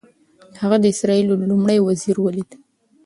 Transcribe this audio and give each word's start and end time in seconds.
هغه 0.61 0.77
د 0.81 0.85
اسرائیلو 0.93 1.33
لومړي 1.51 1.77
وزیر 1.81 2.15
ولید. 2.21 2.49